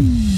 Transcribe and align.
Mm-hmm. 0.00 0.29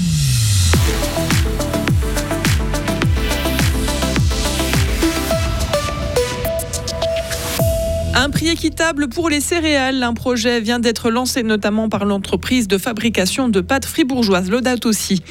Un 8.23 8.29
prix 8.29 8.47
équitable 8.47 9.09
pour 9.09 9.29
les 9.29 9.41
céréales. 9.41 10.01
Un 10.01 10.13
projet 10.13 10.61
vient 10.61 10.79
d'être 10.79 11.11
lancé 11.11 11.43
notamment 11.43 11.89
par 11.89 12.05
l'entreprise 12.05 12.69
de 12.69 12.77
fabrication 12.77 13.49
de 13.49 13.59
pâtes 13.59 13.83
fribourgeoises, 13.83 14.49
Laudato 14.49 14.87
aussi. 14.87 15.21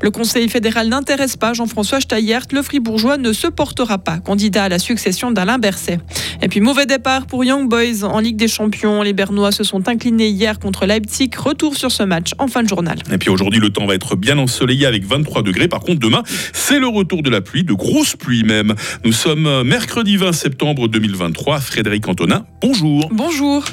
Le 0.00 0.10
Conseil 0.10 0.48
fédéral 0.48 0.88
n'intéresse 0.88 1.36
pas 1.36 1.52
Jean-François 1.52 2.00
Steyert. 2.00 2.46
Le 2.52 2.62
fribourgeois 2.62 3.18
ne 3.18 3.34
se 3.34 3.48
portera 3.48 3.98
pas 3.98 4.18
candidat 4.18 4.64
à 4.64 4.68
la 4.70 4.78
succession 4.78 5.30
d'Alain 5.30 5.58
Berset. 5.58 5.98
Et 6.40 6.48
puis 6.48 6.62
mauvais 6.62 6.86
départ 6.86 7.26
pour 7.26 7.44
Young 7.44 7.68
Boys 7.68 8.02
en 8.02 8.18
Ligue 8.18 8.36
des 8.36 8.48
Champions. 8.48 9.02
Les 9.02 9.12
Bernois 9.12 9.52
se 9.52 9.62
sont 9.62 9.86
inclinés 9.86 10.28
hier 10.28 10.58
contre 10.58 10.86
Leipzig. 10.86 11.30
Retour 11.36 11.76
sur 11.76 11.92
ce 11.92 12.02
match 12.02 12.30
en 12.38 12.48
fin 12.48 12.62
de 12.62 12.68
journal. 12.68 12.96
Et 13.12 13.18
puis 13.18 13.28
aujourd'hui, 13.28 13.60
le 13.60 13.68
temps 13.68 13.84
va 13.84 13.94
être 13.94 14.16
bien 14.16 14.38
ensoleillé 14.38 14.86
avec 14.86 15.04
23 15.04 15.42
degrés. 15.42 15.68
Par 15.68 15.80
contre, 15.80 16.00
demain, 16.00 16.22
c'est 16.54 16.78
le 16.78 16.88
retour 16.88 17.22
de 17.22 17.28
la 17.28 17.42
pluie, 17.42 17.64
de 17.64 17.74
grosses 17.74 18.16
pluies 18.16 18.44
même. 18.44 18.74
Nous 19.04 19.12
sommes 19.12 19.64
mercredi 19.64 20.16
20 20.16 20.32
septembre 20.32 20.88
2023. 20.88 21.60
Frédéric 21.60 22.08
Antonin, 22.08 22.37
bonjour. 22.60 23.08
Bonjour. 23.10 23.64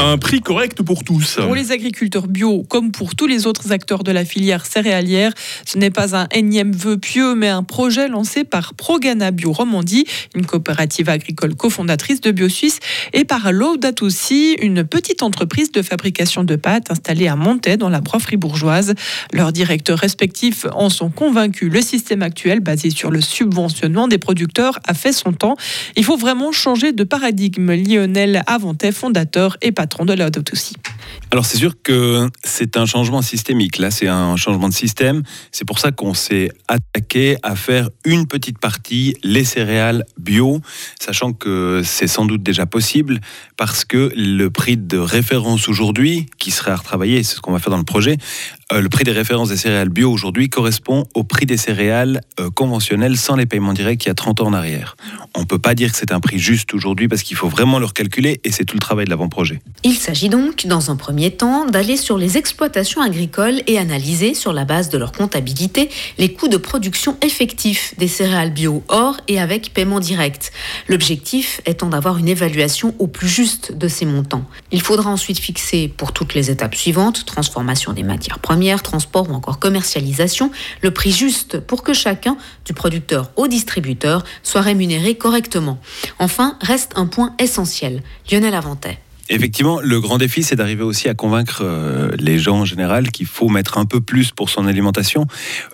Un 0.00 0.16
prix 0.16 0.40
correct 0.40 0.80
pour 0.84 1.02
tous. 1.02 1.40
Pour 1.42 1.56
les 1.56 1.72
agriculteurs 1.72 2.28
bio, 2.28 2.62
comme 2.62 2.92
pour 2.92 3.16
tous 3.16 3.26
les 3.26 3.48
autres 3.48 3.72
acteurs 3.72 4.04
de 4.04 4.12
la 4.12 4.24
filière 4.24 4.64
céréalière, 4.64 5.32
ce 5.66 5.76
n'est 5.76 5.90
pas 5.90 6.16
un 6.16 6.28
énième 6.32 6.70
vœu 6.70 6.98
pieux, 6.98 7.34
mais 7.34 7.48
un 7.48 7.64
projet 7.64 8.06
lancé 8.06 8.44
par 8.44 8.74
Progana 8.74 9.32
Bio 9.32 9.50
Romandie, 9.50 10.04
une 10.36 10.46
coopérative 10.46 11.08
agricole 11.08 11.56
cofondatrice 11.56 12.20
de 12.20 12.30
BioSuisse, 12.30 12.78
et 13.12 13.24
par 13.24 13.50
Laudat 13.50 13.90
aussi, 14.00 14.56
une 14.62 14.84
petite 14.84 15.24
entreprise 15.24 15.72
de 15.72 15.82
fabrication 15.82 16.44
de 16.44 16.54
pâtes 16.54 16.92
installée 16.92 17.26
à 17.26 17.34
Montaix 17.34 17.76
dans 17.76 17.88
la 17.88 18.00
broie 18.00 18.20
fribourgeoise. 18.20 18.94
Leurs 19.32 19.50
directeurs 19.50 19.98
respectifs 19.98 20.64
en 20.74 20.90
sont 20.90 21.10
convaincus. 21.10 21.72
Le 21.72 21.82
système 21.82 22.22
actuel, 22.22 22.60
basé 22.60 22.90
sur 22.90 23.10
le 23.10 23.20
subventionnement 23.20 24.06
des 24.06 24.18
producteurs, 24.18 24.78
a 24.86 24.94
fait 24.94 25.12
son 25.12 25.32
temps. 25.32 25.56
Il 25.96 26.04
faut 26.04 26.16
vraiment 26.16 26.52
changer 26.52 26.92
de 26.92 27.02
paradigme. 27.02 27.72
Lionel 27.72 28.44
Avantet, 28.46 28.92
fondateur 28.92 29.56
et 29.60 29.72
patron 29.72 29.87
Alors 31.30 31.44
c'est 31.44 31.58
sûr 31.58 31.74
que 31.82 32.28
c'est 32.44 32.76
un 32.76 32.86
changement 32.86 33.22
systémique. 33.22 33.78
Là, 33.78 33.90
c'est 33.90 34.08
un 34.08 34.36
changement 34.36 34.68
de 34.68 34.74
système. 34.74 35.22
C'est 35.52 35.66
pour 35.66 35.78
ça 35.78 35.92
qu'on 35.92 36.14
s'est 36.14 36.50
attaqué 36.68 37.36
à 37.42 37.54
faire 37.56 37.90
une 38.04 38.26
petite 38.26 38.58
partie, 38.58 39.14
les 39.22 39.44
céréales 39.44 40.04
bio, 40.18 40.60
sachant 41.00 41.32
que 41.32 41.82
c'est 41.84 42.06
sans 42.06 42.24
doute 42.24 42.42
déjà 42.42 42.66
possible 42.66 43.20
parce 43.56 43.84
que 43.84 44.12
le 44.14 44.50
prix 44.50 44.76
de 44.76 44.98
référence 44.98 45.68
aujourd'hui, 45.68 46.26
qui 46.38 46.50
serait 46.50 46.70
à 46.70 46.76
retravailler, 46.76 47.22
c'est 47.22 47.36
ce 47.36 47.40
qu'on 47.40 47.52
va 47.52 47.58
faire 47.58 47.70
dans 47.70 47.78
le 47.78 47.84
projet, 47.84 48.16
euh, 48.70 48.82
le 48.82 48.90
prix 48.90 49.04
des 49.04 49.12
références 49.12 49.48
des 49.48 49.56
céréales 49.56 49.88
bio 49.88 50.12
aujourd'hui 50.12 50.50
correspond 50.50 51.04
au 51.14 51.24
prix 51.24 51.46
des 51.46 51.56
céréales 51.56 52.20
euh, 52.38 52.50
conventionnelles 52.50 53.16
sans 53.16 53.34
les 53.34 53.46
paiements 53.46 53.72
directs 53.72 54.04
il 54.04 54.08
y 54.08 54.10
a 54.10 54.14
30 54.14 54.42
ans 54.42 54.48
en 54.48 54.52
arrière. 54.52 54.94
On 55.34 55.40
ne 55.40 55.46
peut 55.46 55.58
pas 55.58 55.74
dire 55.74 55.90
que 55.90 55.96
c'est 55.96 56.12
un 56.12 56.20
prix 56.20 56.38
juste 56.38 56.74
aujourd'hui 56.74 57.08
parce 57.08 57.22
qu'il 57.22 57.36
faut 57.36 57.48
vraiment 57.48 57.78
le 57.78 57.86
recalculer 57.86 58.42
et 58.44 58.52
c'est 58.52 58.66
tout 58.66 58.76
le 58.76 58.80
travail 58.80 59.06
de 59.06 59.10
l'avant-projet. 59.10 59.62
Il 59.84 59.94
s'agit 59.94 60.28
donc, 60.28 60.66
dans 60.66 60.90
un 60.90 60.96
premier 60.96 61.30
temps, 61.30 61.64
d'aller 61.64 61.96
sur 61.96 62.18
les 62.18 62.36
exploitations 62.36 63.00
agricoles 63.00 63.62
et 63.66 63.78
analyser, 63.78 64.34
sur 64.34 64.52
la 64.52 64.66
base 64.66 64.90
de 64.90 64.98
leur 64.98 65.12
comptabilité, 65.12 65.88
les 66.18 66.34
coûts 66.34 66.48
de 66.48 66.58
production 66.58 67.16
effectifs 67.22 67.94
des 67.96 68.08
céréales 68.08 68.52
bio 68.52 68.82
hors 68.88 69.16
et 69.28 69.40
avec 69.40 69.72
paiement 69.72 70.00
direct. 70.00 70.52
L'objectif 70.88 71.62
étant 71.64 71.88
d'avoir 71.88 72.18
une 72.18 72.28
évaluation 72.28 72.94
au 72.98 73.06
plus 73.06 73.28
juste 73.28 73.72
de 73.72 73.88
ces 73.88 74.04
montants. 74.04 74.44
Il 74.72 74.82
faudra 74.82 75.08
ensuite 75.08 75.38
fixer 75.38 75.88
pour 75.88 76.12
toutes 76.12 76.34
les 76.34 76.50
étapes 76.50 76.74
suivantes, 76.74 77.24
transformation 77.24 77.94
des 77.94 78.02
matières 78.02 78.40
premières, 78.40 78.57
transport 78.82 79.30
ou 79.30 79.34
encore 79.34 79.58
commercialisation, 79.58 80.50
le 80.82 80.90
prix 80.90 81.12
juste 81.12 81.60
pour 81.60 81.82
que 81.82 81.94
chacun, 81.94 82.36
du 82.64 82.72
producteur 82.72 83.30
au 83.36 83.48
distributeur, 83.48 84.24
soit 84.42 84.60
rémunéré 84.60 85.14
correctement. 85.14 85.78
Enfin, 86.18 86.56
reste 86.60 86.92
un 86.96 87.06
point 87.06 87.34
essentiel. 87.38 88.02
Lionel 88.30 88.54
Avantet. 88.54 88.98
Effectivement, 89.30 89.80
le 89.80 90.00
grand 90.00 90.16
défi, 90.16 90.42
c'est 90.42 90.56
d'arriver 90.56 90.82
aussi 90.82 91.08
à 91.08 91.14
convaincre 91.14 91.60
euh, 91.62 92.10
les 92.18 92.38
gens 92.38 92.60
en 92.60 92.64
général 92.64 93.10
qu'il 93.10 93.26
faut 93.26 93.48
mettre 93.48 93.76
un 93.76 93.84
peu 93.84 94.00
plus 94.00 94.30
pour 94.30 94.48
son 94.48 94.66
alimentation, 94.66 95.26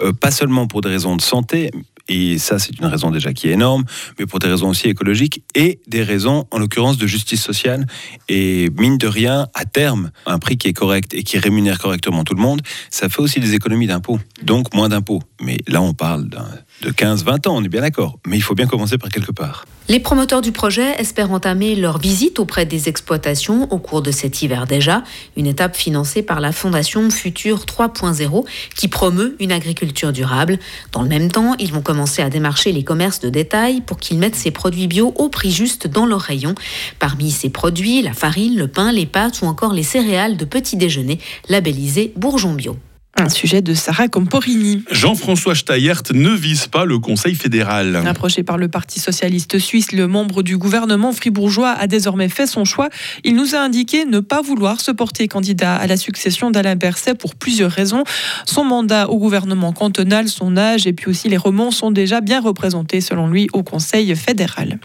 euh, 0.02 0.12
pas 0.12 0.32
seulement 0.32 0.66
pour 0.66 0.80
des 0.80 0.88
raisons 0.88 1.14
de 1.14 1.22
santé, 1.22 1.70
et 2.08 2.38
ça 2.38 2.58
c'est 2.58 2.78
une 2.78 2.86
raison 2.86 3.10
déjà 3.10 3.32
qui 3.32 3.48
est 3.48 3.52
énorme, 3.52 3.84
mais 4.18 4.26
pour 4.26 4.38
des 4.38 4.48
raisons 4.48 4.68
aussi 4.68 4.88
écologiques 4.88 5.42
et 5.54 5.80
des 5.86 6.02
raisons 6.02 6.46
en 6.50 6.58
l'occurrence 6.58 6.98
de 6.98 7.06
justice 7.06 7.42
sociale. 7.42 7.86
Et 8.28 8.70
mine 8.78 8.98
de 8.98 9.06
rien, 9.06 9.48
à 9.54 9.64
terme, 9.64 10.10
un 10.26 10.38
prix 10.38 10.56
qui 10.56 10.68
est 10.68 10.72
correct 10.72 11.14
et 11.14 11.22
qui 11.22 11.38
rémunère 11.38 11.78
correctement 11.78 12.24
tout 12.24 12.34
le 12.34 12.42
monde, 12.42 12.62
ça 12.90 13.08
fait 13.08 13.20
aussi 13.20 13.40
des 13.40 13.54
économies 13.54 13.86
d'impôts, 13.86 14.20
donc 14.42 14.74
moins 14.74 14.88
d'impôts. 14.88 15.22
Mais 15.40 15.58
là 15.66 15.80
on 15.82 15.94
parle 15.94 16.28
de 16.28 16.90
15-20 16.90 17.48
ans, 17.48 17.56
on 17.56 17.64
est 17.64 17.68
bien 17.68 17.82
d'accord, 17.82 18.18
mais 18.26 18.36
il 18.36 18.42
faut 18.42 18.54
bien 18.54 18.66
commencer 18.66 18.98
par 18.98 19.10
quelque 19.10 19.32
part. 19.32 19.64
Les 19.86 20.00
promoteurs 20.00 20.40
du 20.40 20.50
projet 20.50 20.98
espèrent 20.98 21.30
entamer 21.30 21.76
leur 21.76 21.98
visite 21.98 22.38
auprès 22.38 22.64
des 22.64 22.88
exploitations 22.88 23.70
au 23.70 23.76
cours 23.76 24.00
de 24.00 24.10
cet 24.10 24.40
hiver 24.40 24.66
déjà, 24.66 25.04
une 25.36 25.46
étape 25.46 25.76
financée 25.76 26.22
par 26.22 26.40
la 26.40 26.52
Fondation 26.52 27.10
Future 27.10 27.66
3.0 27.66 28.46
qui 28.76 28.88
promeut 28.88 29.36
une 29.40 29.52
agriculture 29.52 30.10
durable. 30.10 30.58
Dans 30.92 31.02
le 31.02 31.08
même 31.08 31.30
temps, 31.30 31.54
ils 31.58 31.70
vont 31.70 31.82
commencer 31.82 32.22
à 32.22 32.30
démarcher 32.30 32.72
les 32.72 32.82
commerces 32.82 33.20
de 33.20 33.28
détail 33.28 33.82
pour 33.82 33.98
qu'ils 33.98 34.18
mettent 34.18 34.36
ces 34.36 34.50
produits 34.50 34.86
bio 34.86 35.12
au 35.16 35.28
prix 35.28 35.50
juste 35.50 35.86
dans 35.86 36.06
leurs 36.06 36.22
rayons. 36.22 36.54
Parmi 36.98 37.30
ces 37.30 37.50
produits, 37.50 38.00
la 38.00 38.14
farine, 38.14 38.56
le 38.56 38.68
pain, 38.68 38.90
les 38.90 39.04
pâtes 39.04 39.42
ou 39.42 39.44
encore 39.44 39.74
les 39.74 39.82
céréales 39.82 40.38
de 40.38 40.46
petit 40.46 40.78
déjeuner 40.78 41.18
labellisés 41.50 42.14
Bourgeon 42.16 42.54
Bio. 42.54 42.78
Un 43.16 43.28
sujet 43.28 43.62
de 43.62 43.74
Sarah 43.74 44.08
Camporini. 44.08 44.82
Jean-François 44.90 45.54
Steyert 45.54 46.02
ne 46.12 46.30
vise 46.30 46.66
pas 46.66 46.84
le 46.84 46.98
Conseil 46.98 47.36
fédéral. 47.36 48.02
Approché 48.06 48.42
par 48.42 48.58
le 48.58 48.66
Parti 48.66 48.98
socialiste 48.98 49.60
suisse, 49.60 49.92
le 49.92 50.08
membre 50.08 50.42
du 50.42 50.58
gouvernement 50.58 51.12
fribourgeois 51.12 51.70
a 51.70 51.86
désormais 51.86 52.28
fait 52.28 52.48
son 52.48 52.64
choix. 52.64 52.88
Il 53.22 53.36
nous 53.36 53.54
a 53.54 53.58
indiqué 53.58 54.04
ne 54.04 54.18
pas 54.18 54.42
vouloir 54.42 54.80
se 54.80 54.90
porter 54.90 55.28
candidat 55.28 55.76
à 55.76 55.86
la 55.86 55.96
succession 55.96 56.50
d'Alain 56.50 56.74
Berset 56.74 57.14
pour 57.14 57.36
plusieurs 57.36 57.70
raisons. 57.70 58.02
Son 58.46 58.64
mandat 58.64 59.08
au 59.08 59.18
gouvernement 59.18 59.72
cantonal, 59.72 60.28
son 60.28 60.56
âge 60.56 60.88
et 60.88 60.92
puis 60.92 61.08
aussi 61.08 61.28
les 61.28 61.36
romans 61.36 61.70
sont 61.70 61.92
déjà 61.92 62.20
bien 62.20 62.40
représentés 62.40 63.00
selon 63.00 63.28
lui 63.28 63.48
au 63.52 63.62
Conseil 63.62 64.14
fédéral. 64.16 64.80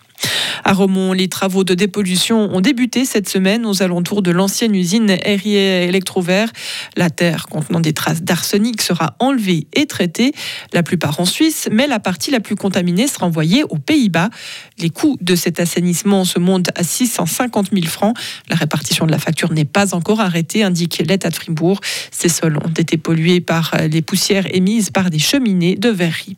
À 0.69 0.74
Romont, 0.74 1.13
les 1.13 1.28
travaux 1.30 1.63
de 1.63 1.74
dépollution 1.74 2.56
ont 2.56 2.62
débuté 2.62 3.03
cette 3.03 3.28
semaine 3.28 3.66
aux 3.66 3.81
alentours 3.81 4.22
de 4.22 4.30
l'ancienne 4.30 4.75
usine 4.75 5.18
Herrier 5.24 5.85
Electrovert. 5.85 6.52
La 6.96 7.09
terre 7.09 7.47
contenant 7.47 7.80
des 7.80 7.94
traces 7.94 8.22
d'arsenic 8.22 8.84
sera 8.84 9.16
enlevée 9.18 9.66
et 9.74 9.88
traitée, 9.88 10.31
la 10.72 10.84
plupart 10.84 11.19
en 11.19 11.25
Suisse, 11.25 11.69
mais 11.72 11.88
la 11.88 12.00
partie 12.00 12.29
la 12.29 12.40
plus 12.40 12.56
contaminée 12.56 13.08
sera 13.08 13.25
envoyée 13.25 13.63
aux 13.63 13.79
Pays-Bas. 13.79 14.29
Les 14.78 14.91
coûts 14.91 15.18
de 15.22 15.34
cet 15.34 15.59
assainissement 15.59 16.24
se 16.24 16.38
montent 16.38 16.69
à 16.75 16.84
650 16.84 17.72
000 17.74 17.88
francs. 17.88 18.16
La 18.47 18.56
répartition 18.56 19.08
de 19.08 19.12
la 19.12 19.18
facture 19.18 19.52
n'est 19.52 19.66
pas 19.66 19.96
encore 19.96 20.19
arrêtée, 20.19 20.62
indique 20.62 21.00
l'État 21.00 21.31
de 21.31 21.35
Fribourg. 21.35 21.79
Ces 22.12 22.29
sols 22.29 22.58
ont 22.58 22.74
été 22.78 22.97
pollués 22.97 23.41
par 23.41 23.74
les 23.90 24.03
poussières 24.03 24.46
émises 24.53 24.91
par 24.91 25.09
des 25.09 25.18
cheminées 25.18 25.78
de 25.78 25.90
verrerie. 25.90 26.38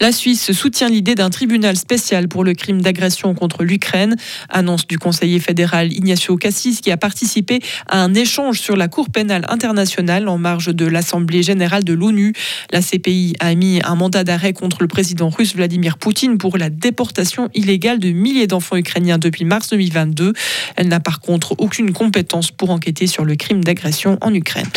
La 0.00 0.12
Suisse 0.12 0.52
soutient 0.52 0.88
l'idée 0.88 1.16
d'un 1.16 1.30
tribunal 1.30 1.76
spécial 1.76 2.28
pour 2.28 2.44
le 2.44 2.54
crime 2.54 2.80
d'agression 2.80 3.34
contre 3.34 3.64
l'Ukraine. 3.64 4.14
Annonce 4.48 4.86
du 4.86 4.96
conseiller 4.96 5.40
fédéral 5.40 5.92
Ignacio 5.92 6.36
Cassis 6.36 6.80
qui 6.80 6.92
a 6.92 6.96
participé 6.96 7.58
à 7.88 8.00
un 8.02 8.14
échange 8.14 8.60
sur 8.60 8.76
la 8.76 8.86
Cour 8.86 9.10
pénale 9.10 9.44
internationale 9.48 10.28
en 10.28 10.38
marge 10.38 10.74
de 10.74 10.86
l'Assemblée 10.86 11.42
générale 11.42 11.82
de 11.82 11.94
l'ONU. 11.94 12.32
La 12.70 12.80
CPI 12.80 13.34
a 13.40 13.54
mis 13.54 13.80
un 13.84 13.96
mandat 13.96 14.22
d'arrêt 14.22 14.52
contre 14.52 14.78
le 14.82 14.88
président 14.88 15.30
russe 15.30 15.56
Vladimir 15.56 15.98
Poutine 15.98 16.38
pour 16.38 16.58
la 16.58 16.70
déportation 16.70 17.48
illégale 17.54 17.98
de 17.98 18.10
milliers 18.10 18.46
d'enfants 18.46 18.76
ukrainiens 18.76 19.18
depuis 19.18 19.44
mars 19.44 19.70
2022. 19.70 20.32
Elle 20.76 20.88
n'a 20.88 21.00
par 21.00 21.20
contre 21.20 21.56
aucune 21.58 21.92
compétence 21.92 22.52
pour 22.52 22.70
enquêter 22.70 23.08
sur 23.08 23.24
le 23.24 23.34
crime 23.34 23.64
d'agression 23.64 24.16
en 24.20 24.32
Ukraine. 24.32 24.68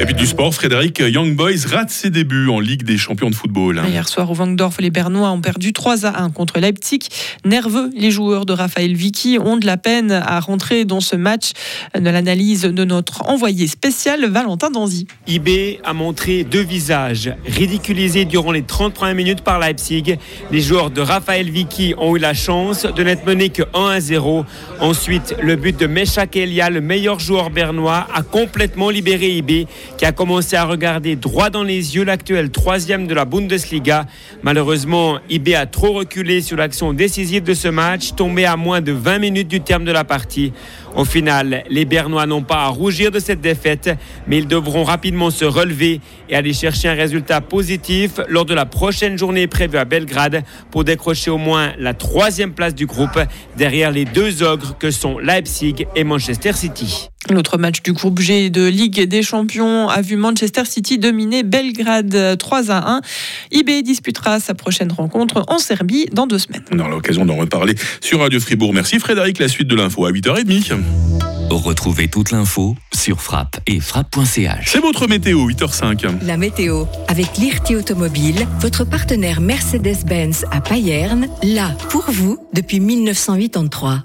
Et 0.00 0.04
puis 0.04 0.14
du 0.14 0.26
sport, 0.26 0.54
Frédéric, 0.54 1.00
Young 1.00 1.34
Boys 1.34 1.66
rate 1.68 1.90
ses 1.90 2.10
débuts 2.10 2.48
en 2.48 2.60
Ligue 2.60 2.84
des 2.84 2.96
champions 2.96 3.30
de 3.30 3.34
football. 3.34 3.82
Hier 3.88 4.08
soir 4.08 4.30
au 4.30 4.34
Vangdorf, 4.34 4.76
les 4.78 4.90
Bernois 4.90 5.30
ont 5.30 5.40
perdu 5.40 5.72
3 5.72 6.06
à 6.06 6.22
1 6.22 6.30
contre 6.30 6.60
Leipzig. 6.60 7.00
Nerveux, 7.44 7.90
les 7.96 8.12
joueurs 8.12 8.46
de 8.46 8.52
Raphaël 8.52 8.94
Vicky 8.94 9.38
ont 9.40 9.56
de 9.56 9.66
la 9.66 9.76
peine 9.76 10.12
à 10.12 10.38
rentrer 10.38 10.84
dans 10.84 11.00
ce 11.00 11.16
match. 11.16 11.50
De 11.98 12.08
l'analyse 12.08 12.62
de 12.62 12.84
notre 12.84 13.28
envoyé 13.28 13.66
spécial, 13.66 14.24
Valentin 14.30 14.70
Danzy. 14.70 15.08
IB 15.26 15.80
a 15.82 15.92
montré 15.94 16.44
deux 16.44 16.62
visages. 16.62 17.34
Ridiculisés 17.44 18.24
durant 18.24 18.52
les 18.52 18.62
30 18.62 18.94
premières 18.94 19.16
minutes 19.16 19.40
par 19.40 19.58
Leipzig, 19.58 20.16
les 20.52 20.60
joueurs 20.60 20.90
de 20.90 21.00
Raphaël 21.00 21.50
Vicky 21.50 21.94
ont 21.98 22.14
eu 22.14 22.20
la 22.20 22.34
chance 22.34 22.84
de 22.86 23.02
n'être 23.02 23.26
menés 23.26 23.48
que 23.48 23.64
1 23.74 23.88
à 23.88 24.00
0. 24.00 24.44
Ensuite, 24.80 25.34
le 25.42 25.56
but 25.56 25.76
de 25.76 25.88
Meshak 25.88 26.36
Elia, 26.36 26.70
le 26.70 26.80
meilleur 26.80 27.18
joueur 27.18 27.50
bernois, 27.50 28.06
a 28.14 28.22
complètement 28.22 28.90
libéré 28.90 29.30
IB 29.38 29.66
qui 29.96 30.04
a 30.04 30.12
commencé 30.12 30.56
à 30.56 30.64
regarder 30.64 31.16
droit 31.16 31.50
dans 31.50 31.62
les 31.62 31.96
yeux 31.96 32.04
l'actuel 32.04 32.50
troisième 32.50 33.06
de 33.06 33.14
la 33.14 33.24
Bundesliga. 33.24 34.06
Malheureusement, 34.42 35.18
IB 35.30 35.54
a 35.54 35.66
trop 35.66 35.92
reculé 35.92 36.40
sur 36.40 36.56
l'action 36.56 36.92
décisive 36.92 37.42
de 37.42 37.54
ce 37.54 37.68
match, 37.68 38.14
tombé 38.14 38.44
à 38.44 38.56
moins 38.56 38.80
de 38.80 38.92
20 38.92 39.18
minutes 39.18 39.48
du 39.48 39.60
terme 39.60 39.84
de 39.84 39.92
la 39.92 40.04
partie. 40.04 40.52
Au 40.96 41.04
final, 41.04 41.64
les 41.68 41.84
Bernois 41.84 42.26
n'ont 42.26 42.42
pas 42.42 42.64
à 42.64 42.68
rougir 42.68 43.10
de 43.10 43.18
cette 43.18 43.40
défaite, 43.40 43.90
mais 44.26 44.38
ils 44.38 44.48
devront 44.48 44.84
rapidement 44.84 45.30
se 45.30 45.44
relever 45.44 46.00
et 46.28 46.36
aller 46.36 46.52
chercher 46.52 46.88
un 46.88 46.94
résultat 46.94 47.40
positif 47.40 48.20
lors 48.28 48.44
de 48.44 48.54
la 48.54 48.66
prochaine 48.66 49.18
journée 49.18 49.46
prévue 49.46 49.78
à 49.78 49.84
Belgrade 49.84 50.42
pour 50.70 50.84
décrocher 50.84 51.30
au 51.30 51.38
moins 51.38 51.72
la 51.78 51.94
troisième 51.94 52.52
place 52.52 52.74
du 52.74 52.86
groupe 52.86 53.18
derrière 53.56 53.90
les 53.90 54.04
deux 54.04 54.42
ogres 54.42 54.76
que 54.78 54.90
sont 54.90 55.18
Leipzig 55.18 55.86
et 55.94 56.04
Manchester 56.04 56.52
City. 56.52 57.10
L'autre 57.30 57.58
match 57.58 57.82
du 57.82 57.92
groupe 57.92 58.20
G 58.20 58.50
de 58.50 58.66
Ligue 58.66 59.02
des 59.02 59.22
Champions 59.22 59.88
a 59.88 60.00
vu 60.00 60.16
Manchester 60.16 60.64
City 60.64 60.98
dominer 60.98 61.42
Belgrade 61.42 62.36
3 62.38 62.70
à 62.70 62.96
1. 62.96 63.00
IB 63.52 63.82
disputera 63.82 64.40
sa 64.40 64.54
prochaine 64.54 64.92
rencontre 64.92 65.44
en 65.48 65.58
Serbie 65.58 66.06
dans 66.12 66.26
deux 66.26 66.38
semaines. 66.38 66.64
On 66.72 66.78
aura 66.78 66.88
l'occasion 66.88 67.26
d'en 67.26 67.36
reparler 67.36 67.74
sur 68.00 68.20
Radio 68.20 68.40
Fribourg. 68.40 68.72
Merci 68.72 68.98
Frédéric. 68.98 69.38
La 69.38 69.48
suite 69.48 69.68
de 69.68 69.76
l'info 69.76 70.06
à 70.06 70.10
8h30. 70.10 70.78
Retrouvez 71.50 72.08
toute 72.08 72.30
l'info 72.30 72.76
sur 72.94 73.22
frappe 73.22 73.58
et 73.66 73.80
frappe.ch. 73.80 74.64
C'est 74.66 74.80
votre 74.80 75.06
météo, 75.06 75.48
8h05. 75.48 76.24
La 76.26 76.36
météo, 76.36 76.84
avec 77.08 77.38
l'IRT 77.38 77.76
Automobile, 77.78 78.46
votre 78.60 78.84
partenaire 78.84 79.40
Mercedes-Benz 79.40 80.44
à 80.50 80.60
Payerne, 80.60 81.28
là 81.42 81.70
pour 81.88 82.04
vous 82.08 82.38
depuis 82.52 82.80
1983. 82.80 84.04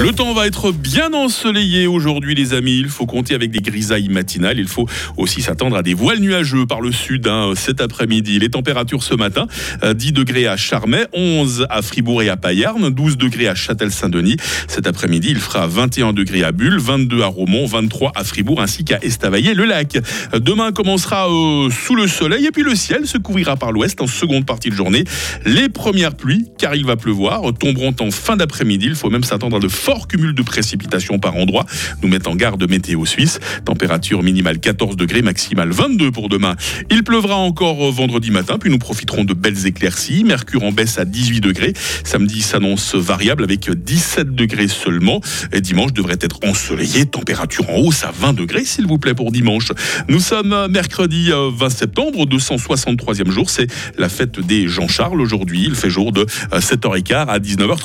Le 0.00 0.12
temps 0.12 0.32
va 0.32 0.46
être 0.46 0.70
bien 0.70 1.12
ensoleillé 1.12 1.88
aujourd'hui, 1.88 2.36
les 2.36 2.54
amis. 2.54 2.78
Il 2.78 2.88
faut 2.88 3.04
compter 3.04 3.34
avec 3.34 3.50
des 3.50 3.58
grisailles 3.58 4.08
matinales. 4.08 4.60
Il 4.60 4.68
faut 4.68 4.86
aussi 5.16 5.42
s'attendre 5.42 5.76
à 5.76 5.82
des 5.82 5.92
voiles 5.92 6.20
nuageux 6.20 6.66
par 6.66 6.80
le 6.80 6.92
sud 6.92 7.26
hein, 7.26 7.54
cet 7.56 7.80
après-midi. 7.80 8.38
Les 8.38 8.48
températures 8.48 9.02
ce 9.02 9.14
matin 9.14 9.48
10 9.82 9.82
euh, 9.82 10.12
degrés 10.12 10.46
à 10.46 10.56
Charmey, 10.56 11.08
11 11.12 11.66
à 11.68 11.82
Fribourg 11.82 12.22
et 12.22 12.28
à 12.28 12.36
Payerne, 12.36 12.90
12 12.90 13.16
degrés 13.16 13.48
à 13.48 13.56
Châtel-Saint-Denis. 13.56 14.36
Cet 14.68 14.86
après-midi, 14.86 15.30
il 15.32 15.40
fera 15.40 15.66
21 15.66 16.12
degrés 16.12 16.44
à 16.44 16.52
Bulle, 16.52 16.78
22 16.78 17.22
à 17.22 17.26
Romont, 17.26 17.66
23 17.66 18.12
à 18.14 18.22
Fribourg 18.22 18.60
ainsi 18.60 18.84
qu'à 18.84 19.00
Estavayer-le-Lac. 19.02 19.98
Demain 20.34 20.70
commencera 20.70 21.28
euh, 21.28 21.70
sous 21.70 21.96
le 21.96 22.06
soleil 22.06 22.46
et 22.46 22.52
puis 22.52 22.62
le 22.62 22.76
ciel 22.76 23.08
se 23.08 23.18
couvrira 23.18 23.56
par 23.56 23.72
l'ouest 23.72 24.00
en 24.00 24.06
seconde 24.06 24.46
partie 24.46 24.70
de 24.70 24.76
journée. 24.76 25.02
Les 25.44 25.68
premières 25.68 26.14
pluies, 26.14 26.46
car 26.56 26.76
il 26.76 26.86
va 26.86 26.94
pleuvoir, 26.94 27.42
tomberont 27.58 27.96
en 27.98 28.12
fin 28.12 28.36
d'après-midi. 28.36 28.86
Il 28.86 28.94
faut 28.94 29.10
même 29.10 29.24
s'attendre 29.24 29.56
à 29.56 29.58
de 29.58 29.66
fort 29.88 30.06
cumul 30.06 30.34
de 30.34 30.42
précipitations 30.42 31.18
par 31.18 31.34
endroit. 31.36 31.64
Nous 32.02 32.08
met 32.08 32.28
en 32.28 32.36
garde 32.36 32.68
météo 32.68 33.06
suisse. 33.06 33.40
Température 33.64 34.22
minimale 34.22 34.58
14 34.58 34.96
degrés, 34.96 35.22
maximale 35.22 35.70
22 35.70 36.10
pour 36.10 36.28
demain. 36.28 36.56
Il 36.90 37.04
pleuvra 37.04 37.36
encore 37.36 37.90
vendredi 37.90 38.30
matin, 38.30 38.58
puis 38.58 38.68
nous 38.68 38.76
profiterons 38.76 39.24
de 39.24 39.32
belles 39.32 39.66
éclaircies. 39.66 40.24
Mercure 40.24 40.64
en 40.64 40.72
baisse 40.72 40.98
à 40.98 41.06
18 41.06 41.40
degrés. 41.40 41.72
Samedi 42.04 42.42
s'annonce 42.42 42.96
variable 42.96 43.44
avec 43.44 43.70
17 43.70 44.34
degrés 44.34 44.68
seulement. 44.68 45.22
Et 45.54 45.62
dimanche 45.62 45.94
devrait 45.94 46.18
être 46.20 46.40
ensoleillé. 46.44 47.06
Température 47.06 47.70
en 47.70 47.78
hausse 47.78 48.04
à 48.04 48.10
20 48.10 48.34
degrés, 48.34 48.66
s'il 48.66 48.86
vous 48.86 48.98
plaît, 48.98 49.14
pour 49.14 49.32
dimanche. 49.32 49.72
Nous 50.10 50.20
sommes 50.20 50.66
mercredi 50.70 51.30
20 51.30 51.34
euh, 51.34 51.70
septembre, 51.70 52.26
263e 52.26 53.30
jour. 53.30 53.48
C'est 53.48 53.68
la 53.96 54.10
fête 54.10 54.38
des 54.38 54.68
Jean-Charles 54.68 55.22
aujourd'hui. 55.22 55.64
Il 55.66 55.74
fait 55.74 55.88
jour 55.88 56.12
de 56.12 56.26
7h15 56.52 57.12
euh, 57.14 57.24
à 57.26 57.38
19h30. 57.38 57.78